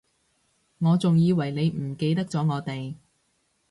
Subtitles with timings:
[0.79, 2.95] 我仲以為你唔記得咗我哋